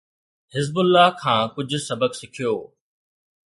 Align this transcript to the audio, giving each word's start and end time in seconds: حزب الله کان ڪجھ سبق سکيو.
حزب 0.53 0.75
الله 0.83 1.07
کان 1.21 1.41
ڪجھ 1.55 1.77
سبق 1.89 2.11
سکيو. 2.21 2.55